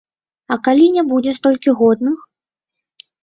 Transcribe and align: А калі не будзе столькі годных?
А 0.53 0.55
калі 0.67 0.87
не 0.95 1.03
будзе 1.11 1.35
столькі 1.39 1.75
годных? 1.81 2.17